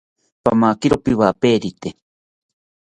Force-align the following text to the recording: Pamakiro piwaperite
Pamakiro 0.43 0.95
piwaperite 1.03 1.89